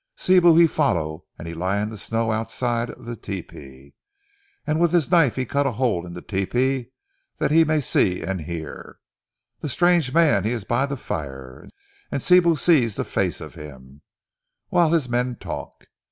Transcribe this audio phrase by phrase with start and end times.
[0.17, 3.93] Sibou he follow, and he lie in ze snow outside ze tepee,
[4.65, 6.89] and with his knife he cut a hole in the tepee
[7.39, 8.97] dat he may see and hear.
[9.61, 11.67] Ze stranger mans is by ze fire,
[12.11, 14.01] and Sibou see ze face of him,
[14.71, 15.85] whilst his men talk.